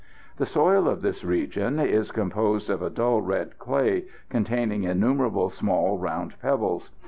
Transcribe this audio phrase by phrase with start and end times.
[0.37, 5.99] The soil of this region is composed of a dull red clay, containing innumerable small
[5.99, 6.89] round pebbles.